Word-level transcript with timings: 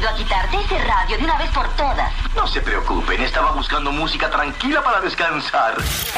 venido 0.00 0.08
a 0.08 0.14
quitarte 0.14 0.56
ese 0.56 0.78
radio 0.78 1.18
de 1.18 1.24
una 1.24 1.36
vez 1.36 1.50
por 1.50 1.68
todas. 1.76 2.12
No 2.36 2.46
se 2.46 2.60
preocupen, 2.60 3.20
estaba 3.22 3.50
buscando 3.52 3.90
música 3.90 4.30
tranquila 4.30 4.82
para 4.84 5.00
descansar. 5.00 5.74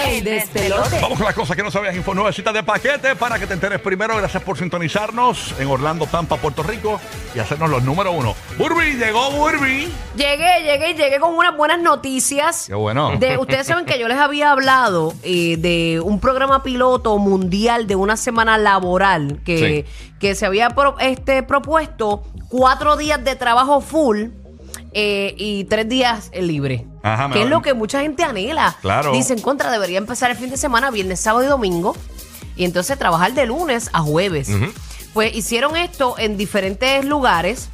El 0.06 0.22
despelote. 0.22 1.00
Vamos 1.00 1.16
con 1.16 1.24
las 1.26 1.34
cosas 1.34 1.56
que 1.56 1.62
no 1.62 1.70
sabías. 1.70 1.96
Info 1.96 2.12
nuevecita 2.12 2.52
de 2.52 2.62
paquete 2.62 3.16
para 3.16 3.38
que 3.38 3.46
te 3.46 3.54
enteres 3.54 3.80
primero. 3.80 4.14
Gracias 4.18 4.42
por 4.42 4.58
sintonizarnos 4.58 5.54
en 5.58 5.68
Orlando, 5.68 6.06
Tampa, 6.06 6.36
Puerto 6.36 6.62
Rico 6.62 7.00
y 7.34 7.38
hacernos 7.38 7.70
los 7.70 7.82
número 7.82 8.12
uno. 8.12 8.34
Burby, 8.58 8.92
llegó 8.98 9.30
Burby. 9.30 9.90
Llegué, 10.14 10.62
llegué, 10.62 10.90
y 10.90 10.94
llegué 10.94 11.18
con 11.18 11.34
unas 11.34 11.56
buenas 11.56 11.80
noticias. 11.80 12.66
Qué 12.66 12.74
bueno. 12.74 13.16
De, 13.16 13.38
ustedes 13.38 13.66
saben 13.66 13.86
que 13.86 13.98
yo 13.98 14.06
les 14.06 14.18
había 14.18 14.50
hablado 14.50 15.14
eh, 15.22 15.56
de 15.58 15.98
un 16.04 16.20
programa 16.20 16.62
piloto 16.62 17.16
mundial 17.16 17.86
de 17.86 17.96
una 17.96 18.18
semana 18.18 18.58
laboral 18.58 19.40
que, 19.46 19.86
que 20.20 20.34
se 20.34 20.44
había 20.44 20.68
pro- 20.70 20.96
este, 21.00 21.42
propuesto 21.42 22.22
cuatro 22.50 22.96
días 22.98 23.24
de 23.24 23.34
trabajo 23.34 23.80
full 23.80 24.26
eh, 24.94 25.34
y 25.36 25.64
tres 25.64 25.88
días 25.88 26.30
eh, 26.32 26.42
libre. 26.42 26.86
Ajá, 27.02 27.28
me 27.28 27.34
que 27.34 27.42
es 27.42 27.48
lo 27.48 27.62
que 27.62 27.74
mucha 27.74 28.00
gente 28.00 28.22
anhela. 28.24 28.76
Claro. 28.80 29.12
Dicen 29.12 29.40
contra, 29.40 29.70
debería 29.70 29.98
empezar 29.98 30.30
el 30.30 30.36
fin 30.36 30.50
de 30.50 30.56
semana, 30.56 30.90
viernes, 30.90 31.20
sábado 31.20 31.44
y 31.44 31.48
domingo. 31.48 31.96
Y 32.56 32.64
entonces 32.64 32.98
trabajar 32.98 33.32
de 33.32 33.46
lunes 33.46 33.90
a 33.92 34.00
jueves. 34.00 34.50
Pues 35.14 35.34
hicieron 35.34 35.76
esto 35.76 36.16
en 36.18 36.36
diferentes 36.36 37.04
lugares. 37.04 37.68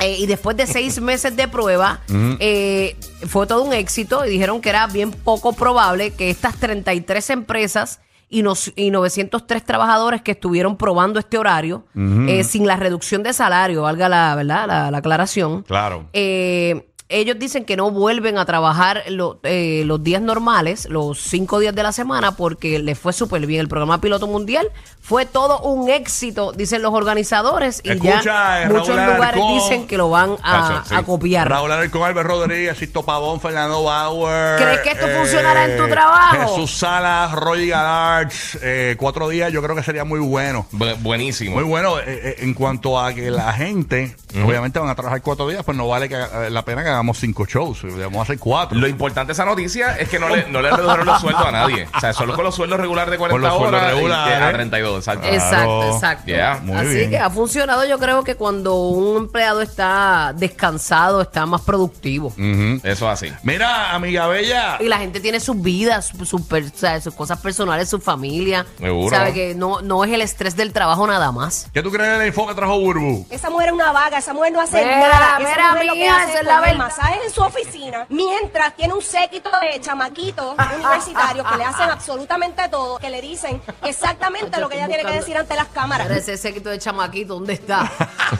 Eh, 0.00 0.16
y 0.18 0.26
después 0.26 0.56
de 0.56 0.66
seis 0.66 1.00
meses 1.00 1.34
de 1.34 1.48
prueba, 1.48 2.00
eh, 2.38 2.96
fue 3.26 3.46
todo 3.46 3.64
un 3.64 3.72
éxito 3.72 4.24
y 4.24 4.30
dijeron 4.30 4.60
que 4.60 4.68
era 4.68 4.86
bien 4.86 5.10
poco 5.10 5.52
probable 5.52 6.12
que 6.12 6.30
estas 6.30 6.56
33 6.56 7.30
empresas 7.30 8.00
y, 8.30 8.42
nos- 8.42 8.72
y 8.76 8.90
903 8.90 9.64
trabajadores 9.64 10.22
que 10.22 10.32
estuvieron 10.32 10.76
probando 10.76 11.18
este 11.18 11.38
horario, 11.38 11.84
eh, 11.94 12.44
sin 12.44 12.66
la 12.66 12.76
reducción 12.76 13.22
de 13.22 13.32
salario, 13.32 13.82
valga 13.82 14.08
la, 14.08 14.34
¿verdad? 14.34 14.66
la, 14.66 14.90
la 14.90 14.98
aclaración, 14.98 15.62
Claro. 15.62 16.06
eh, 16.12 16.88
ellos 17.10 17.38
dicen 17.38 17.64
que 17.64 17.76
no 17.76 17.90
vuelven 17.90 18.36
a 18.38 18.44
trabajar 18.44 19.02
lo- 19.08 19.40
eh, 19.42 19.82
los 19.86 20.02
días 20.02 20.20
normales, 20.20 20.86
los 20.90 21.18
cinco 21.20 21.58
días 21.58 21.74
de 21.74 21.82
la 21.82 21.92
semana, 21.92 22.32
porque 22.32 22.78
les 22.78 22.98
fue 22.98 23.12
súper 23.12 23.46
bien. 23.46 23.60
El 23.60 23.68
programa 23.68 24.00
piloto 24.00 24.26
mundial 24.26 24.68
fue 25.00 25.24
todo 25.24 25.60
un 25.60 25.88
éxito, 25.88 26.52
dicen 26.52 26.82
los 26.82 26.92
organizadores, 26.92 27.80
y 27.82 27.92
Escucha, 27.92 28.22
ya 28.22 28.62
eh, 28.64 28.68
muchos 28.68 28.88
Raúl 28.94 29.14
lugares 29.14 29.40
Alarcón. 29.42 29.54
dicen 29.54 29.86
que 29.86 29.96
lo 29.96 30.10
van 30.10 30.36
a, 30.42 30.68
Cacho, 30.82 30.88
sí. 30.90 30.94
a 30.96 31.02
copiar. 31.02 31.48
Raúl 31.48 31.72
Alarcón, 31.72 32.02
Albert 32.02 32.28
Rodríguez, 32.28 32.76
Sisto 32.76 33.02
Pavón, 33.02 33.40
Fernando 33.40 33.82
Bauer. 33.84 34.60
¿Crees 34.62 34.80
que 34.80 34.90
esto 34.90 35.06
funcionará 35.08 35.64
en 35.64 35.78
tu 35.78 35.88
trabajo? 35.88 36.56
Jesús 36.56 36.76
Salas, 36.78 37.32
Roy 37.32 37.68
Galarch. 37.68 38.58
eh, 38.60 38.96
cuatro 38.98 39.28
días 39.30 39.50
yo 39.50 39.62
creo 39.62 39.74
que 39.74 39.82
sería 39.82 40.04
muy 40.04 40.20
bueno. 40.20 40.66
Bu- 40.72 40.96
buenísimo. 41.00 41.54
Muy 41.54 41.64
bueno 41.64 41.98
eh, 42.00 42.04
eh, 42.06 42.36
en 42.40 42.52
cuanto 42.52 43.00
a 43.00 43.14
que 43.14 43.30
la 43.30 43.52
gente, 43.54 44.14
obviamente 44.44 44.78
van 44.78 44.90
a 44.90 44.94
trabajar 44.94 45.22
cuatro 45.22 45.48
días, 45.48 45.64
pues 45.64 45.76
no 45.76 45.88
vale 45.88 46.08
que, 46.10 46.16
eh, 46.16 46.50
la 46.50 46.64
pena 46.66 46.82
que 46.84 46.90
hagamos 46.98 47.18
cinco 47.18 47.46
shows, 47.46 47.82
debemos 47.82 48.22
hacer 48.22 48.38
cuatro. 48.38 48.78
Lo 48.78 48.86
importante 48.88 49.28
de 49.28 49.32
esa 49.34 49.44
noticia 49.44 49.96
es 49.98 50.08
que 50.08 50.18
no 50.18 50.28
le, 50.28 50.48
no 50.48 50.60
le 50.60 50.70
redujeron 50.70 51.06
los 51.06 51.20
sueldos 51.20 51.46
a 51.46 51.50
nadie. 51.52 51.88
O 51.94 52.00
sea, 52.00 52.12
solo 52.12 52.34
con 52.34 52.44
los 52.44 52.54
sueldos 52.54 52.78
regulares 52.80 53.10
de 53.10 53.18
40 53.18 53.48
Con 53.48 53.58
los 53.60 53.68
horas 53.68 53.94
regulares. 53.94 54.40
a 54.42 54.52
32. 54.52 54.98
Exacto. 54.98 55.20
Claro. 55.28 55.34
Exacto, 55.36 55.94
exacto. 55.94 56.26
Yeah, 56.26 56.60
muy 56.62 56.76
Así 56.76 56.88
bien. 56.94 57.10
que 57.10 57.18
ha 57.18 57.30
funcionado, 57.30 57.84
yo 57.86 57.98
creo 57.98 58.24
que 58.24 58.34
cuando 58.34 58.74
un 58.76 59.16
empleado 59.16 59.60
está 59.62 60.32
descansado, 60.36 61.20
está 61.22 61.46
más 61.46 61.60
productivo. 61.62 62.28
Ujú. 62.28 62.80
Eso 62.82 63.06
es 63.06 63.12
así. 63.12 63.32
Mira, 63.42 63.94
amiga 63.94 64.26
bella. 64.26 64.76
Y 64.80 64.84
la 64.88 64.98
gente 64.98 65.20
tiene 65.20 65.40
sus 65.40 65.60
vidas, 65.60 66.06
su- 66.06 66.24
su 66.24 66.46
per- 66.46 66.64
o 66.64 66.76
sea, 66.78 67.00
sus 67.00 67.14
cosas 67.14 67.38
personales, 67.40 67.88
su 67.88 68.00
familia. 68.00 68.66
Seguro. 68.78 69.14
Sabe 69.16 69.32
que 69.32 69.54
no, 69.54 69.80
no 69.82 70.04
es 70.04 70.12
el 70.12 70.20
estrés 70.22 70.56
del 70.56 70.72
trabajo 70.72 71.06
nada 71.06 71.32
más. 71.32 71.68
¿Qué 71.72 71.82
tú 71.82 71.90
crees 71.90 72.18
del 72.18 72.28
info 72.28 72.46
que 72.48 72.54
trajo 72.54 72.78
Burbu? 72.80 73.26
Esa 73.30 73.50
mujer 73.50 73.68
es 73.68 73.74
una 73.74 73.92
vaga, 73.92 74.18
esa 74.18 74.32
mujer 74.34 74.52
no 74.52 74.60
hace 74.60 74.78
Mira, 74.84 74.98
nada. 74.98 75.38
Esa 75.38 75.38
mira, 75.38 75.92
que 75.92 75.98
mía, 75.98 76.16
hace 76.16 76.30
esa 76.30 76.40
es 76.40 76.46
la 76.46 76.60
verdad. 76.60 76.87
Masajes 76.88 77.24
en 77.24 77.30
su 77.30 77.42
oficina, 77.42 78.06
mientras 78.08 78.74
tiene 78.74 78.94
un 78.94 79.02
séquito 79.02 79.50
de 79.60 79.80
chamaquitos 79.80 80.56
universitarios 80.74 81.46
que 81.46 81.56
le 81.56 81.64
hacen 81.64 81.90
absolutamente 81.90 82.68
todo, 82.68 82.98
que 82.98 83.10
le 83.10 83.20
dicen 83.20 83.60
exactamente 83.84 84.58
lo 84.60 84.68
que 84.68 84.76
ella 84.76 84.88
tiene 84.88 85.04
que 85.04 85.12
decir 85.12 85.36
ante 85.36 85.54
las 85.54 85.68
cámaras. 85.68 86.06
Ahora 86.06 86.18
ese 86.18 86.36
séquito 86.36 86.70
de 86.70 86.78
chamaquito, 86.78 87.34
¿dónde 87.34 87.54
está? 87.54 87.90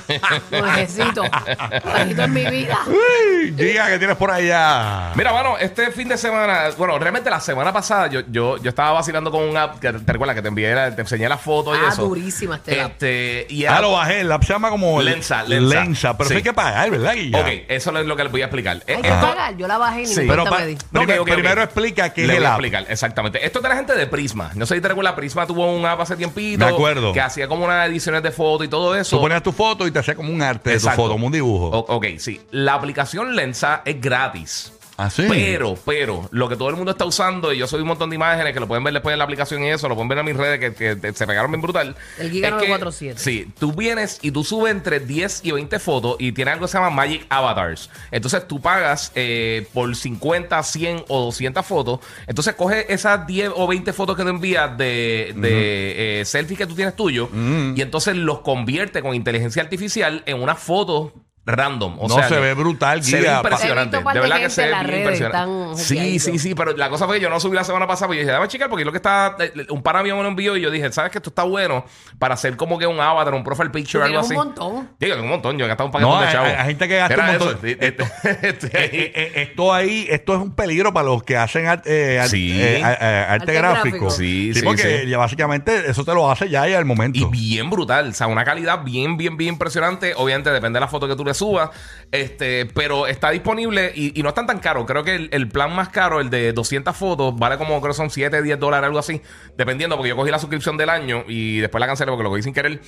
Lo 0.50 0.66
necesito 0.72 1.22
en 1.26 2.32
mi 2.32 2.44
vida. 2.46 2.78
Uy, 2.86 3.54
Giga, 3.56 3.88
¿qué 3.88 3.98
tienes 3.98 4.16
por 4.16 4.30
allá? 4.30 5.12
Mira, 5.14 5.32
bueno, 5.32 5.58
este 5.58 5.90
fin 5.92 6.08
de 6.08 6.16
semana, 6.18 6.70
bueno, 6.76 6.98
realmente 6.98 7.30
la 7.30 7.40
semana 7.40 7.72
pasada 7.72 8.06
yo, 8.08 8.20
yo, 8.30 8.56
yo 8.58 8.68
estaba 8.70 8.92
vacilando 8.92 9.30
con 9.30 9.42
un 9.44 9.56
app 9.56 9.78
que 9.78 9.92
te 9.92 10.12
recuerdas 10.12 10.34
que 10.36 10.42
te 10.42 10.48
envié, 10.48 10.74
la- 10.74 10.94
te 10.94 11.02
enseñé 11.02 11.28
la 11.28 11.38
foto 11.38 11.74
y 11.74 11.78
Ah, 11.78 11.88
eso. 11.90 12.02
durísima 12.06 12.56
este 12.56 12.80
app. 12.80 12.92
Este, 12.92 13.46
y 13.50 13.64
Ah, 13.66 13.80
lo 13.80 13.92
bajé. 13.92 14.20
El 14.20 14.32
app 14.32 14.42
se 14.44 14.52
llama 14.52 14.70
como 14.70 15.00
Lensa, 15.02 15.42
Lensa. 15.42 16.16
Pero 16.16 16.24
eso 16.24 16.28
Sí. 16.30 16.36
hay 16.36 16.42
que 16.42 16.52
pagar, 16.52 16.90
¿verdad, 16.90 17.14
Guilla? 17.14 17.40
Ok, 17.40 17.46
eso 17.68 17.96
es 17.98 18.06
lo 18.06 18.16
que 18.16 18.22
les 18.24 18.32
voy 18.32 18.42
a 18.42 18.44
explicar. 18.46 18.76
Eh, 18.86 18.94
Hay 18.96 19.02
que 19.02 19.08
esto- 19.08 19.26
pagar. 19.26 19.56
Yo 19.56 19.66
la 19.68 19.78
bajé 19.78 20.00
y 20.02 20.06
ni 20.06 20.14
Sí. 20.14 20.20
mi 20.22 20.28
Pero 20.28 20.42
cuenta 20.42 20.56
pa- 20.58 20.62
me 20.64 20.66
di. 20.68 20.78
no, 20.90 21.00
Ok, 21.00 21.06
que 21.06 21.18
ok, 21.18 21.28
ok. 21.28 21.34
primero 21.34 21.62
explica 21.62 22.12
qué 22.12 22.22
Le 22.22 22.32
es 22.32 22.36
el 22.36 22.36
voy 22.38 22.46
a 22.46 22.48
app. 22.54 22.60
explicar, 22.60 22.86
exactamente. 22.88 23.44
Esto 23.44 23.58
es 23.58 23.62
de 23.62 23.68
la 23.68 23.76
gente 23.76 23.94
de 23.94 24.06
Prisma. 24.06 24.50
No 24.54 24.66
sé 24.66 24.74
si 24.76 24.80
te 24.80 24.88
recuerdas, 24.88 25.14
Prisma 25.14 25.46
tuvo 25.46 25.70
un 25.72 25.84
app 25.86 26.00
hace 26.00 26.16
tiempito. 26.16 26.64
Me 26.64 26.70
acuerdo. 26.70 27.12
Que 27.12 27.20
hacía 27.20 27.48
como 27.48 27.64
unas 27.64 27.88
ediciones 27.88 28.22
de 28.22 28.30
fotos 28.30 28.66
y 28.66 28.68
todo 28.70 28.94
eso. 28.94 29.16
Tú 29.16 29.22
ponías 29.22 29.42
tu 29.42 29.52
foto 29.52 29.86
y 29.86 29.90
te 29.90 29.97
hacía 30.00 30.14
como 30.14 30.32
un 30.32 30.42
arte 30.42 30.70
de 30.70 30.76
tu 30.76 30.80
Exacto. 30.80 31.02
foto, 31.02 31.12
como 31.14 31.26
un 31.26 31.32
dibujo. 31.32 31.66
O- 31.68 31.96
ok, 31.96 32.06
sí. 32.18 32.40
La 32.50 32.74
aplicación 32.74 33.34
Lensa 33.36 33.82
es 33.84 34.00
gratis. 34.00 34.72
¿Ah, 35.00 35.10
sí? 35.10 35.26
Pero, 35.28 35.78
pero, 35.86 36.28
lo 36.32 36.48
que 36.48 36.56
todo 36.56 36.70
el 36.70 36.74
mundo 36.74 36.90
está 36.90 37.04
usando, 37.04 37.52
y 37.52 37.58
yo 37.58 37.68
soy 37.68 37.82
un 37.82 37.86
montón 37.86 38.10
de 38.10 38.16
imágenes 38.16 38.52
que 38.52 38.58
lo 38.58 38.66
pueden 38.66 38.82
ver 38.82 38.92
después 38.92 39.12
en 39.12 39.18
la 39.18 39.24
aplicación 39.24 39.62
y 39.62 39.68
eso, 39.68 39.88
lo 39.88 39.94
pueden 39.94 40.08
ver 40.08 40.18
en 40.18 40.24
mis 40.24 40.36
redes 40.36 40.74
que, 40.74 41.14
se 41.14 41.24
pegaron 41.24 41.52
bien 41.52 41.62
brutal. 41.62 41.94
El 42.18 42.32
Giga 42.32 42.48
Es 42.48 42.54
que, 42.54 42.68
947. 42.68 43.20
Sí, 43.20 43.46
tú 43.60 43.72
vienes 43.72 44.18
y 44.22 44.32
tú 44.32 44.42
subes 44.42 44.72
entre 44.72 44.98
10 44.98 45.42
y 45.44 45.52
20 45.52 45.78
fotos 45.78 46.16
y 46.18 46.32
tiene 46.32 46.50
algo 46.50 46.66
que 46.66 46.72
se 46.72 46.78
llama 46.78 46.90
Magic 46.90 47.24
Avatars. 47.28 47.90
Entonces 48.10 48.48
tú 48.48 48.60
pagas 48.60 49.12
eh, 49.14 49.68
por 49.72 49.94
50, 49.94 50.60
100 50.60 51.04
o 51.06 51.26
200 51.26 51.64
fotos. 51.64 52.00
Entonces 52.26 52.56
coge 52.56 52.92
esas 52.92 53.24
10 53.24 53.52
o 53.54 53.68
20 53.68 53.92
fotos 53.92 54.16
que 54.16 54.24
te 54.24 54.30
envías 54.30 54.76
de, 54.76 55.32
de 55.36 56.20
eh, 56.20 56.24
selfies 56.24 56.58
que 56.58 56.66
tú 56.66 56.74
tienes 56.74 56.96
tuyo 56.96 57.28
y 57.32 57.80
entonces 57.80 58.16
los 58.16 58.40
convierte 58.40 59.00
con 59.00 59.14
inteligencia 59.14 59.62
artificial 59.62 60.24
en 60.26 60.42
una 60.42 60.56
foto 60.56 61.12
random. 61.48 61.96
O 61.98 62.08
No, 62.08 62.14
sea, 62.14 62.28
se 62.28 62.38
ve 62.38 62.54
brutal, 62.54 63.02
Se 63.02 63.20
ve 63.20 63.28
impresionante. 63.32 63.96
De 63.98 64.20
verdad 64.20 64.36
que 64.38 64.50
se 64.50 64.66
ve 64.66 64.74
bien 64.84 64.98
impresionante. 64.98 65.82
Sí, 65.82 66.18
sí, 66.18 66.38
sí, 66.38 66.54
pero 66.54 66.76
la 66.76 66.88
cosa 66.90 67.06
fue 67.06 67.16
que 67.16 67.22
yo 67.22 67.30
no 67.30 67.40
subí 67.40 67.56
la 67.56 67.64
semana 67.64 67.86
pasada 67.86 68.06
porque 68.08 68.18
yo 68.18 68.22
dije, 68.24 68.32
dame 68.32 68.48
chica, 68.48 68.68
porque 68.68 68.84
lo 68.84 68.92
que 68.92 68.98
está, 68.98 69.36
eh, 69.40 69.52
un 69.70 69.82
pana 69.82 70.02
mío 70.02 70.16
me 70.16 70.22
lo 70.22 70.28
envió 70.28 70.56
y 70.56 70.60
yo 70.60 70.70
dije, 70.70 70.90
¿sabes 70.92 71.10
que 71.12 71.18
esto 71.18 71.30
está 71.30 71.42
bueno 71.42 71.84
para 72.18 72.34
hacer 72.34 72.56
como 72.56 72.78
que 72.78 72.86
un 72.86 73.00
avatar, 73.00 73.34
un 73.34 73.44
profile 73.44 73.70
picture, 73.70 74.04
algo 74.04 74.20
así? 74.20 74.30
un 74.34 74.36
montón. 74.44 74.88
Digo, 74.98 75.16
un 75.16 75.28
montón, 75.28 75.58
yo 75.58 75.64
he 75.64 75.68
gastado 75.68 75.88
un 75.88 76.00
No, 76.00 76.10
paquete 76.12 76.20
de 76.20 76.26
hay- 76.26 76.32
chavos. 76.32 76.60
hay 76.60 76.66
gente 76.66 76.88
que 76.88 76.96
gasta 76.96 77.14
Era 77.14 77.24
un 77.24 77.30
montón. 77.30 77.48
eso, 77.48 77.66
este- 77.66 77.86
este- 77.86 78.48
este 78.48 78.66
Eh, 78.68 78.90
eh, 78.92 79.12
eh, 79.14 79.32
esto 79.42 79.72
ahí, 79.72 80.06
esto 80.10 80.34
es 80.34 80.40
un 80.40 80.52
peligro 80.54 80.92
para 80.92 81.06
los 81.06 81.22
que 81.22 81.36
hacen 81.36 81.66
eh, 81.84 82.22
Sí. 82.28 82.60
eh, 82.60 82.78
eh, 82.78 82.82
arte, 82.84 83.04
Arte 83.32 83.52
gráfico. 83.52 83.82
gráfico. 83.84 84.10
Sí, 84.10 84.52
sí, 84.54 84.62
porque 84.62 85.02
sí. 85.04 85.08
ya 85.08 85.18
básicamente 85.18 85.90
eso 85.90 86.04
te 86.04 86.12
lo 86.14 86.30
hace 86.30 86.48
ya 86.48 86.68
y 86.68 86.74
al 86.74 86.84
momento. 86.84 87.18
Y 87.18 87.24
bien 87.26 87.70
brutal, 87.70 88.08
o 88.10 88.12
sea, 88.12 88.26
una 88.26 88.44
calidad 88.44 88.82
bien, 88.84 89.16
bien, 89.16 89.36
bien 89.36 89.54
impresionante. 89.54 90.12
Obviamente 90.16 90.50
depende 90.50 90.76
de 90.76 90.80
la 90.80 90.88
foto 90.88 91.06
que 91.08 91.16
tú 91.16 91.24
le 91.24 91.34
subas, 91.38 91.70
este, 92.10 92.66
pero 92.66 93.06
está 93.06 93.30
disponible 93.30 93.92
y, 93.94 94.22
no 94.22 94.30
están 94.30 94.46
tan 94.46 94.58
caro. 94.58 94.86
Creo 94.86 95.04
que 95.04 95.28
el, 95.30 95.48
plan 95.48 95.74
más 95.74 95.88
caro, 95.88 96.20
el 96.20 96.30
de 96.30 96.52
200 96.52 96.96
fotos, 96.96 97.36
vale 97.36 97.58
como 97.58 97.80
creo 97.80 97.94
son 97.94 98.10
7, 98.10 98.42
10 98.42 98.58
dólares, 98.58 98.86
algo 98.86 98.98
así, 98.98 99.20
dependiendo, 99.56 99.96
porque 99.96 100.10
yo 100.10 100.16
cogí 100.16 100.30
la 100.30 100.38
suscripción 100.38 100.76
del 100.76 100.90
año 100.90 101.24
y 101.26 101.58
después 101.58 101.80
la 101.80 101.86
cancelé 101.86 102.10
porque 102.10 102.24
lo 102.24 102.30
cogí 102.30 102.42
sin 102.42 102.52
querer. 102.52 102.80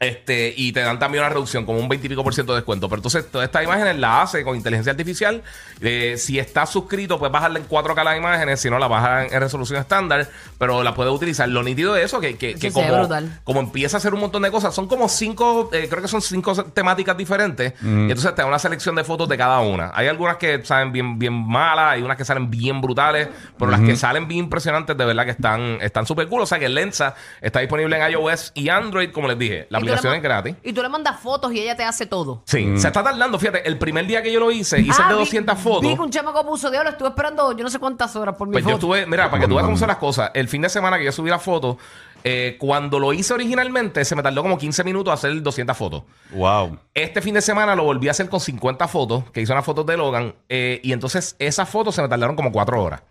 Este, 0.00 0.54
y 0.56 0.72
te 0.72 0.80
dan 0.80 1.00
también 1.00 1.24
una 1.24 1.30
reducción, 1.30 1.66
como 1.66 1.80
un 1.80 1.88
20 1.88 2.06
y 2.06 2.10
pico 2.10 2.22
por 2.22 2.32
ciento 2.32 2.52
de 2.52 2.58
descuento. 2.60 2.88
Pero 2.88 3.00
entonces, 3.00 3.28
todas 3.30 3.46
estas 3.46 3.64
imágenes 3.64 3.98
las 3.98 4.28
hace 4.28 4.44
con 4.44 4.54
inteligencia 4.54 4.92
artificial. 4.92 5.42
Eh, 5.80 6.14
si 6.18 6.38
estás 6.38 6.70
suscrito, 6.70 7.18
pues 7.18 7.32
bajarla 7.32 7.58
en 7.58 7.68
4K 7.68 8.04
las 8.04 8.16
imágenes. 8.16 8.60
Si 8.60 8.70
no, 8.70 8.78
la 8.78 8.86
bajas 8.86 9.26
en, 9.26 9.34
en 9.34 9.40
resolución 9.40 9.80
estándar. 9.80 10.28
Pero 10.56 10.84
la 10.84 10.94
puedes 10.94 11.12
utilizar. 11.12 11.48
Lo 11.48 11.64
nítido 11.64 11.94
de 11.94 12.04
eso, 12.04 12.20
que, 12.20 12.36
que, 12.36 12.50
Eso 12.50 12.72
como, 12.72 13.08
como 13.42 13.60
empieza 13.60 13.96
a 13.96 13.98
hacer 13.98 14.14
un 14.14 14.20
montón 14.20 14.42
de 14.42 14.52
cosas, 14.52 14.72
son 14.72 14.86
como 14.86 15.08
cinco, 15.08 15.68
eh, 15.72 15.88
creo 15.90 16.02
que 16.02 16.08
son 16.08 16.22
cinco 16.22 16.54
temáticas 16.64 17.16
diferentes. 17.16 17.74
Y 17.82 17.86
entonces 17.86 18.34
te 18.34 18.42
da 18.42 18.46
una 18.46 18.58
selección 18.60 18.94
de 18.94 19.02
fotos 19.02 19.28
de 19.28 19.36
cada 19.36 19.60
una. 19.60 19.90
Hay 19.94 20.06
algunas 20.06 20.36
que 20.36 20.64
salen 20.64 20.92
bien, 20.92 21.18
bien 21.18 21.32
malas, 21.32 21.94
hay 21.94 22.02
unas 22.02 22.16
que 22.16 22.24
salen 22.24 22.50
bien 22.50 22.80
brutales, 22.80 23.28
pero 23.58 23.70
las 23.70 23.80
que 23.80 23.96
salen 23.96 24.28
bien 24.28 24.44
impresionantes, 24.44 24.96
de 24.96 25.04
verdad 25.04 25.24
que 25.24 25.32
están 25.32 25.78
están 25.80 26.06
súper 26.06 26.28
cool. 26.28 26.42
O 26.42 26.46
sea 26.46 26.60
que 26.60 26.68
Lensa 26.68 27.16
está 27.40 27.58
disponible 27.60 27.96
en 27.96 28.12
iOS 28.12 28.52
y 28.54 28.68
Android, 28.68 29.10
como 29.10 29.26
les 29.26 29.38
dije. 29.38 29.66
La 29.70 29.80
aplicación 29.92 30.12
ma- 30.12 30.16
es 30.16 30.22
gratis. 30.22 30.56
Y 30.62 30.72
tú 30.72 30.82
le 30.82 30.88
mandas 30.88 31.20
fotos 31.20 31.52
y 31.52 31.60
ella 31.60 31.76
te 31.76 31.84
hace 31.84 32.06
todo. 32.06 32.42
Sí, 32.46 32.78
se 32.78 32.86
está 32.88 33.02
tardando. 33.02 33.38
Fíjate, 33.38 33.66
el 33.68 33.78
primer 33.78 34.06
día 34.06 34.22
que 34.22 34.32
yo 34.32 34.40
lo 34.40 34.50
hice, 34.50 34.80
hice 34.80 35.02
Ah, 35.02 35.08
de 35.08 35.14
vi- 35.14 35.20
200 35.20 35.58
fotos. 35.58 35.82
Vi 35.82 35.94
que 35.94 36.00
un 36.00 36.10
chamaco 36.10 36.44
puso 36.46 36.70
de 36.70 36.78
oro, 36.78 36.90
estuve 36.90 37.08
esperando 37.08 37.56
yo 37.56 37.64
no 37.64 37.70
sé 37.70 37.78
cuántas 37.78 38.14
horas 38.16 38.34
por 38.36 38.48
mi 38.48 38.52
Pues 38.52 38.64
yo 38.64 38.70
foto. 38.70 38.76
estuve, 38.94 39.06
mira, 39.06 39.30
para 39.30 39.42
que 39.42 39.48
tú 39.48 39.54
veas 39.54 39.64
cómo 39.64 39.76
son 39.76 39.88
las 39.88 39.98
cosas, 39.98 40.30
el 40.34 40.48
fin 40.48 40.62
de 40.62 40.68
semana 40.68 40.98
que 40.98 41.04
yo 41.04 41.12
subí 41.12 41.30
la 41.30 41.38
foto, 41.38 41.78
eh, 42.24 42.56
cuando 42.58 42.98
lo 42.98 43.12
hice 43.12 43.32
originalmente, 43.34 44.04
se 44.04 44.16
me 44.16 44.22
tardó 44.22 44.42
como 44.42 44.58
15 44.58 44.82
minutos 44.84 45.12
hacer 45.14 45.40
200 45.42 45.76
fotos. 45.76 46.02
Wow. 46.32 46.78
Este 46.94 47.22
fin 47.22 47.34
de 47.34 47.40
semana 47.40 47.76
lo 47.76 47.84
volví 47.84 48.08
a 48.08 48.10
hacer 48.10 48.28
con 48.28 48.40
50 48.40 48.88
fotos, 48.88 49.24
que 49.32 49.40
hice 49.40 49.52
unas 49.52 49.64
fotos 49.64 49.86
de 49.86 49.96
Logan, 49.96 50.34
eh, 50.48 50.80
y 50.82 50.92
entonces 50.92 51.36
esas 51.38 51.68
fotos 51.68 51.94
se 51.94 52.02
me 52.02 52.08
tardaron 52.08 52.34
como 52.36 52.50
4 52.50 52.82
horas. 52.82 53.02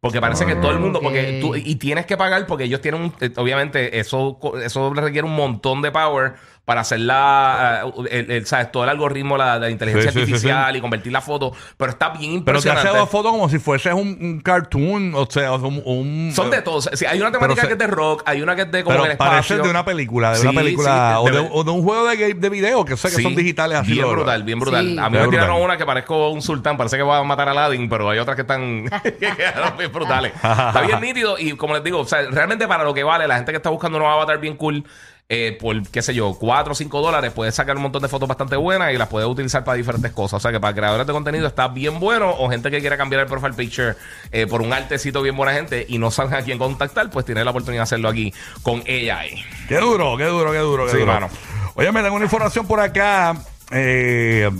Porque 0.00 0.18
parece 0.18 0.46
que 0.46 0.56
todo 0.56 0.70
el 0.70 0.78
mundo, 0.78 1.00
porque 1.02 1.40
tú, 1.42 1.54
y 1.54 1.74
tienes 1.76 2.06
que 2.06 2.16
pagar 2.16 2.46
porque 2.46 2.64
ellos 2.64 2.80
tienen 2.80 3.02
un, 3.02 3.14
eh, 3.20 3.30
obviamente 3.36 3.98
eso, 3.98 4.38
eso 4.64 4.94
requiere 4.94 5.26
un 5.26 5.36
montón 5.36 5.82
de 5.82 5.90
power 5.90 6.34
para 6.70 6.82
hacer 6.82 7.00
la, 7.00 7.82
eh, 7.84 8.08
el, 8.20 8.30
el- 8.30 8.46
¿sabes? 8.46 8.70
todo 8.70 8.84
el 8.84 8.90
algoritmo, 8.90 9.36
la, 9.36 9.58
la 9.58 9.70
inteligencia 9.70 10.12
Sí, 10.12 10.20
sí, 10.20 10.24
sí, 10.26 10.30
artificial 10.32 10.76
y 10.76 10.80
convertir 10.80 11.10
la 11.12 11.20
foto. 11.20 11.50
Pero 11.76 11.90
está 11.90 12.10
bien 12.10 12.44
Pero 12.44 12.60
te 12.60 12.68
impresionante. 12.68 12.88
hace 12.90 12.98
dos 12.98 13.10
fotos 13.10 13.32
como 13.32 13.48
si 13.48 13.58
fuese 13.58 13.92
un, 13.92 14.16
un 14.20 14.40
cartoon, 14.40 15.12
o 15.16 15.26
sea, 15.28 15.52
un... 15.54 15.82
un- 15.84 16.32
Son 16.32 16.48
de 16.48 16.62
todos. 16.62 16.88
Sí, 16.92 17.06
hay 17.06 17.20
una 17.20 17.32
temática 17.32 17.62
se- 17.62 17.66
que 17.66 17.72
es 17.72 17.78
de 17.80 17.88
rock, 17.88 18.22
hay 18.24 18.40
una 18.40 18.54
que 18.54 18.62
es 18.62 18.70
de 18.70 18.84
como 18.84 18.96
Pero 18.98 19.10
el 19.10 19.16
parece 19.16 19.38
espacio. 19.54 19.64
de 19.64 19.70
una 19.70 19.84
película, 19.84 20.30
de 20.30 20.36
Sí, 20.36 20.46
una 20.46 20.60
película, 20.60 21.16
sí, 21.16 21.16
o, 21.18 21.24
de, 21.24 21.42
de- 21.42 21.48
o 21.52 21.64
de 21.64 21.70
un 21.72 21.82
juego 21.82 22.06
de, 22.06 22.16
game- 22.16 22.34
de 22.40 22.48
video, 22.50 22.84
que 22.84 22.96
sé 22.96 23.08
que 23.08 23.16
Sí, 23.16 23.22
son 23.24 23.34
digitales 23.34 23.78
así. 23.78 23.92
Bien 23.92 24.08
brutal, 24.08 24.42
bien 24.44 24.60
brutal. 24.60 24.86
Sí. 24.86 24.98
A 24.98 25.10
mí 25.10 25.16
Bien 25.18 25.24
me 25.28 25.30
tiraron 25.36 25.60
una 25.60 25.76
que 25.76 25.84
parezco 25.84 26.28
un 26.30 26.40
sultán, 26.40 26.76
parece 26.76 26.96
que 26.96 27.02
va 27.02 27.18
a 27.18 27.24
matar 27.24 27.48
a 27.48 27.50
Aladdin, 27.50 27.88
pero 27.88 28.08
hay 28.10 28.18
otras 28.20 28.36
que 28.36 28.42
están 28.42 28.84
que 29.02 29.12
quedaron 29.36 29.76
bien 29.76 29.90
brutales. 29.92 30.32
Está 30.34 30.82
bien 30.86 31.00
nítido 31.00 31.36
y 31.36 31.52
como 31.56 31.74
les 31.74 31.82
digo, 31.82 31.98
o 32.00 32.04
sea, 32.04 32.22
realmente 32.30 32.68
para 32.68 32.84
lo 32.84 32.94
que 32.94 33.02
vale, 33.02 33.26
la 33.26 33.36
gente 33.36 33.50
que 33.52 33.56
está 33.56 33.70
buscando 33.70 33.98
un 33.98 34.04
avatar 34.04 34.38
bien 34.38 34.56
cool, 34.56 34.84
eh, 35.32 35.56
por 35.60 35.80
qué 35.88 36.02
sé 36.02 36.12
yo, 36.12 36.34
4 36.34 36.72
o 36.72 36.74
5 36.74 37.00
dólares, 37.00 37.30
puedes 37.32 37.54
sacar 37.54 37.76
un 37.76 37.82
montón 37.82 38.02
de 38.02 38.08
fotos 38.08 38.28
bastante 38.28 38.56
buenas 38.56 38.92
y 38.92 38.98
las 38.98 39.06
puedes 39.06 39.28
utilizar 39.28 39.62
para 39.62 39.76
diferentes 39.76 40.10
cosas. 40.10 40.38
O 40.38 40.40
sea 40.40 40.50
que 40.50 40.58
para 40.58 40.74
creadores 40.74 41.06
de 41.06 41.12
contenido 41.12 41.46
está 41.46 41.68
bien 41.68 42.00
bueno 42.00 42.30
o 42.36 42.50
gente 42.50 42.68
que 42.70 42.80
quiera 42.80 42.96
cambiar 42.96 43.22
el 43.22 43.28
profile 43.28 43.52
picture 43.54 43.94
eh, 44.32 44.48
por 44.48 44.60
un 44.60 44.72
artecito 44.72 45.22
bien 45.22 45.36
buena 45.36 45.52
gente 45.52 45.86
y 45.88 45.98
no 45.98 46.10
saben 46.10 46.34
a 46.34 46.42
quién 46.42 46.58
contactar, 46.58 47.08
pues 47.10 47.24
tiene 47.24 47.44
la 47.44 47.52
oportunidad 47.52 47.82
de 47.82 47.84
hacerlo 47.84 48.08
aquí 48.08 48.34
con 48.62 48.80
AI. 48.88 49.42
Qué 49.68 49.76
duro, 49.78 50.16
qué 50.16 50.24
duro, 50.24 50.50
qué 50.50 50.58
duro, 50.58 50.84
qué 50.86 50.90
Sí, 50.92 50.98
duro. 50.98 51.12
mano. 51.12 51.28
Oye, 51.76 51.92
me 51.92 52.02
dan 52.02 52.12
una 52.12 52.24
información 52.24 52.66
por 52.66 52.80
acá. 52.80 53.36
eh, 53.70 54.50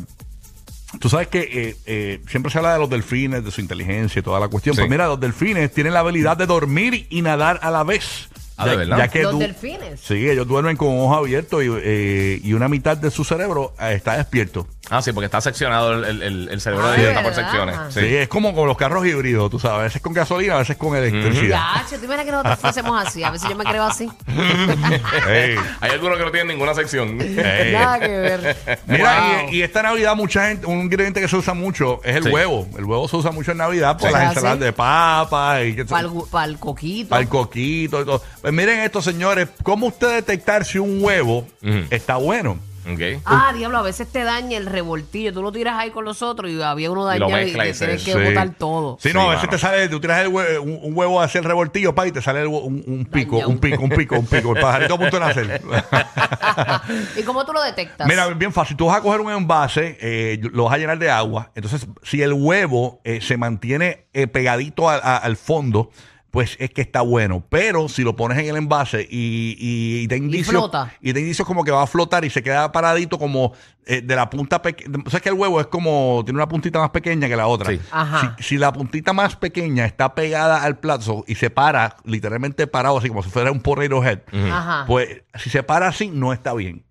Tú 0.99 1.09
sabes 1.09 1.29
que 1.29 1.41
eh, 1.53 1.77
eh, 1.87 2.21
siempre 2.29 2.51
se 2.51 2.59
habla 2.59 2.73
de 2.73 2.79
los 2.81 2.91
delfines, 2.91 3.45
de 3.45 3.51
su 3.53 3.61
inteligencia 3.61 4.19
y 4.19 4.23
toda 4.23 4.41
la 4.41 4.49
cuestión. 4.49 4.75
Sí. 4.75 4.81
Pues 4.81 4.91
mira, 4.91 5.07
los 5.07 5.21
delfines 5.21 5.73
tienen 5.73 5.95
la 5.95 6.01
habilidad 6.01 6.37
de 6.37 6.47
dormir 6.47 7.07
y 7.11 7.23
nadar 7.23 7.61
a 7.63 7.71
la 7.71 7.85
vez. 7.85 8.29
Ah, 8.63 8.67
¿de 8.71 8.77
verdad? 8.77 9.11
que 9.11 9.23
Los 9.23 9.33
du- 9.33 9.39
delfines. 9.39 10.01
Sí, 10.01 10.29
ellos 10.29 10.47
duermen 10.47 10.77
con 10.77 10.89
ojos 10.99 11.17
abiertos 11.19 11.63
y, 11.65 11.67
eh, 11.71 12.41
y 12.43 12.53
una 12.53 12.69
mitad 12.69 12.97
de 12.97 13.11
su 13.11 13.25
cerebro 13.25 13.73
eh, 13.81 13.93
está 13.95 14.17
despierto. 14.17 14.67
Ah, 14.91 15.01
sí, 15.03 15.13
porque 15.13 15.27
está 15.27 15.41
seccionado 15.41 15.93
el, 16.05 16.23
el- 16.23 16.49
el- 16.49 16.61
cerebro 16.61 16.89
Ah, 16.89 16.93
de 16.93 17.09
está 17.09 17.23
por 17.23 17.31
¿verdad? 17.31 17.43
secciones. 17.51 17.77
Sí. 17.95 18.01
Sí. 18.01 18.17
es 18.17 18.29
como 18.29 18.53
con 18.55 18.67
los 18.67 18.77
carros 18.77 19.07
híbridos, 19.07 19.49
tú 19.51 19.59
sabes. 19.59 19.79
A 19.81 19.83
veces 19.85 20.03
con 20.03 20.13
gasolina, 20.13 20.57
a 20.57 20.59
veces 20.59 20.77
con 20.77 20.97
electricidad. 20.97 21.61
Ya, 21.77 21.87
che, 21.89 21.97
tú 21.99 22.05
imaginas 22.07 22.27
que 22.27 22.33
nosotros 22.33 22.59
fuésemos 22.61 23.07
así. 23.07 23.23
A 23.23 23.31
veces 23.31 23.49
yo 23.49 23.57
me 23.57 23.65
creo 23.65 23.85
así. 23.85 24.09
Ey, 25.29 25.57
Hay 25.81 25.91
algunos 25.93 26.19
que 26.19 26.25
no 26.25 26.31
tienen 26.31 26.49
ninguna 26.49 26.75
sección. 26.75 27.21
ey. 27.21 27.73
Nada 27.73 27.99
que 28.01 28.09
ver. 28.09 28.57
Mira, 28.87 29.41
Wow. 29.43 29.51
y, 29.53 29.57
y 29.59 29.63
esta 29.63 29.83
Navidad 29.83 30.15
mucha 30.17 30.49
gente, 30.49 30.67
un 30.67 30.81
ingrediente 30.81 31.21
que 31.21 31.29
se 31.29 31.37
usa 31.37 31.55
mucho 31.55 32.01
es 32.05 32.17
el 32.17 32.25
Sí. 32.25 32.29
huevo. 32.31 32.67
El 32.77 32.85
huevo 32.85 33.09
se 33.09 33.17
usa 33.17 33.31
mucho 33.31 33.53
en 33.53 33.59
Navidad 33.59 33.97
por 33.99 34.09
Sí. 34.09 34.13
las 34.15 34.23
Ah, 34.23 34.29
ensaladas 34.31 34.59
¿sí? 34.59 34.65
de 34.65 34.73
papa 34.73 35.63
y 35.63 35.75
que 35.77 35.85
Para 35.85 36.09
el, 36.09 36.13
pa' 36.31 36.45
el 36.45 36.59
coquito. 36.59 37.17
coquito 37.29 38.01
y 38.01 38.05
todo. 38.05 38.23
Pues 38.41 38.53
miren 38.53 38.81
esto, 38.81 39.01
señores, 39.03 39.49
¿cómo 39.63 39.87
usted 39.87 40.11
detectar 40.15 40.65
si 40.65 40.79
un 40.79 41.03
huevo 41.03 41.47
Ujú. 41.63 41.85
está 41.91 42.17
bueno? 42.17 42.59
Ah, 43.25 43.53
diablo, 43.55 43.79
a 43.79 43.83
veces 43.83 44.09
te 44.11 44.23
daña 44.25 44.57
el 44.57 44.67
revoltillo. 44.67 45.33
Tú 45.33 45.43
lo 45.43 45.53
tiras 45.53 45.77
ahí 45.79 45.91
con 45.91 46.05
los 46.05 46.23
otros 46.23 46.51
y 46.51 46.61
había 46.63 46.91
uno 46.91 47.05
dañado 47.05 47.31
y, 47.41 47.53
te 47.53 47.73
tienes 47.73 48.05
que 48.05 48.13
Sí. 48.13 48.19
botar 48.19 48.51
todo. 48.57 48.97
Sí, 49.01 49.11
no, 49.13 49.23
Sí, 49.23 49.27
a 49.27 49.31
veces 49.31 49.51
te 49.51 49.59
sale, 49.59 49.89
tú 49.89 50.01
tiras 50.01 50.21
el 50.25 50.29
hue- 50.31 50.59
un, 50.61 50.79
un 50.83 50.97
huevo 50.97 51.21
hacia 51.21 51.39
el 51.39 51.45
revoltillo, 51.45 51.95
pa, 51.95 52.07
y 52.07 52.13
te 52.13 52.23
sale 52.23 52.43
el 52.43 52.49
hue- 52.49 52.63
un, 52.63 52.83
un 52.87 53.05
pico, 53.07 53.33
Dañado. 53.37 53.51
un 53.51 53.59
pico, 53.59 53.83
un 53.83 53.91
pico, 53.91 54.15
un 54.17 54.27
pico. 54.27 54.55
El 54.55 54.61
pajarito 54.63 54.95
a 54.95 54.99
punto 54.99 55.19
de 55.19 55.27
nacer. 55.27 55.63
¿Y 57.17 57.23
cómo 57.23 57.45
tú 57.45 57.53
lo 57.53 57.63
detectas? 57.63 58.07
Mira, 58.07 58.27
bien 58.29 58.53
fácil. 58.53 58.77
Tú 58.77 58.87
vas 58.87 58.97
a 58.99 59.03
coger 59.03 59.21
un 59.21 59.31
envase, 59.33 59.97
eh, 60.01 60.41
lo 60.53 60.65
vas 60.65 60.75
a 60.75 60.79
llenar 60.79 60.99
de 60.99 61.11
agua. 61.11 61.51
Entonces, 61.55 61.87
si 62.03 62.23
el 62.23 62.33
huevo 62.33 63.01
eh, 63.05 63.21
se 63.21 63.37
mantiene 63.37 64.07
eh, 64.13 64.27
pegadito 64.27 64.89
a- 64.89 64.97
a- 64.97 65.17
al 65.19 65.37
fondo, 65.37 65.91
pues 66.31 66.57
es 66.61 66.71
que 66.71 66.81
está 66.81 67.01
bueno. 67.01 67.45
Pero 67.49 67.89
si 67.89 68.03
lo 68.03 68.17
pones 68.17 68.39
en 68.39 68.47
el 68.47 68.57
envase 68.57 69.07
y, 69.11 69.57
y, 69.59 70.03
y 70.03 70.09
te 70.09 70.17
indicios, 70.17 70.49
flota. 70.51 70.93
y 71.01 71.13
te 71.13 71.21
indicios 71.21 71.47
como 71.47 71.65
que 71.65 71.71
va 71.71 71.83
a 71.83 71.87
flotar 71.87 72.25
y 72.25 72.31
se 72.31 72.43
queda 72.43 72.71
paradito 72.73 73.19
como 73.19 73.53
eh, 73.87 74.01
de 74.01 74.17
la 74.17 74.31
punta 74.31 74.63
pequeña. 74.63 74.99
O 75.05 75.11
sea, 75.11 75.21
que 75.21 75.29
el 75.29 75.35
huevo 75.35 75.61
es 75.61 75.67
como, 75.67 76.23
tiene 76.25 76.39
una 76.39 76.49
puntita 76.49 76.79
más 76.79 76.91
pequeña 76.91 77.29
que 77.29 77.37
la 77.37 77.47
otra. 77.47 77.73
Sí. 77.73 77.81
Ajá. 77.91 78.37
Si, 78.39 78.45
si 78.45 78.57
la 78.59 78.73
puntita 78.73 79.13
más 79.13 79.37
pequeña 79.37 79.85
está 79.85 80.15
pegada 80.15 80.63
al 80.63 80.79
plato 80.79 81.25
y 81.27 81.35
se 81.35 81.51
para, 81.51 81.97
literalmente 82.05 82.67
parado, 82.67 82.99
así 82.99 83.09
como 83.09 83.23
si 83.23 83.31
fuera 83.31 83.51
un 83.51 83.61
potato 83.61 84.05
head, 84.05 84.21
Ajá. 84.33 84.85
pues 84.87 85.23
si 85.35 85.51
se 85.51 85.63
para 85.63 85.89
así, 85.89 86.11
no 86.13 86.33
está 86.33 86.55
bien. 86.55 86.85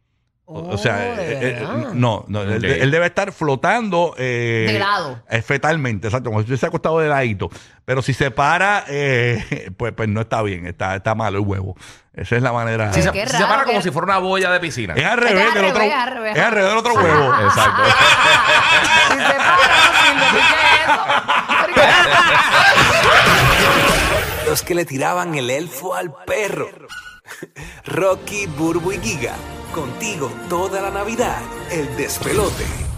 O, 0.51 0.69
o 0.73 0.77
sea, 0.79 0.95
Oh, 1.11 1.15
¿de 1.15 1.33
eh, 1.33 1.39
eh, 1.61 1.67
no, 1.93 2.25
no 2.27 2.41
él, 2.41 2.89
debe 2.89 3.05
estar 3.05 3.31
flotando. 3.31 4.15
Eh, 4.17 4.65
De 4.67 4.79
lado. 4.79 5.21
eh, 5.29 5.43
fetalmente, 5.43 6.07
exacto, 6.07 6.31
como 6.31 6.39
si 6.39 6.45
estuviese 6.45 6.65
acostado 6.65 6.97
de 6.97 7.07
ladito. 7.07 7.49
Pero 7.85 8.01
si 8.01 8.13
se 8.15 8.31
para, 8.31 8.83
eh, 8.87 9.69
pues, 9.77 9.93
pues 9.93 10.09
no 10.09 10.21
está 10.21 10.41
bien, 10.41 10.65
está, 10.65 10.95
está 10.95 11.13
malo 11.13 11.37
el 11.37 11.45
huevo. 11.45 11.75
Esa 12.15 12.35
es 12.35 12.41
la 12.41 12.51
manera. 12.51 12.91
Si 12.93 13.03
se, 13.03 13.11
si 13.11 13.37
se 13.37 13.43
para 13.45 13.63
como 13.63 13.79
si 13.83 13.91
fuera 13.91 14.05
una 14.05 14.17
boya 14.17 14.49
de 14.49 14.59
piscina. 14.59 14.95
Es 14.95 15.05
al 15.05 15.19
revés 15.19 15.53
del 15.53 15.65
otro. 15.65 15.83
Es 15.83 15.93
al 15.93 16.51
revés 16.51 16.69
del 16.69 16.77
otro 16.77 16.93
huevo. 16.95 17.33
Exacto. 17.45 17.83
Si 19.09 19.17
se 19.17 19.33
para. 19.35 19.59
Los 24.47 24.63
que 24.63 24.73
le 24.73 24.85
tiraban 24.85 25.35
el 25.35 25.51
elfo 25.51 25.93
al 25.93 26.11
perro. 26.25 26.69
Rocky, 27.85 28.47
Burbu 28.47 28.93
y 28.93 28.97
Giga. 28.99 29.35
Contigo 29.73 30.31
toda 30.49 30.81
la 30.81 30.89
Navidad. 30.89 31.41
El 31.71 31.95
despelote. 31.95 32.88